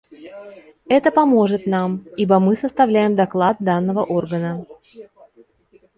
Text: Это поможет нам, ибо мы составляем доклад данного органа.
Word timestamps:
Это 0.89 1.11
поможет 1.11 1.67
нам, 1.67 2.07
ибо 2.17 2.39
мы 2.39 2.55
составляем 2.55 3.15
доклад 3.15 3.57
данного 3.59 4.03
органа. 4.03 4.65